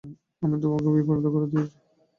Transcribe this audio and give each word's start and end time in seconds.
আমি 0.41 0.55
তোমাকে 0.63 0.89
বিভ্রান্ত 0.95 1.25
করে 1.33 1.47
দিয়েছি। 1.51 1.77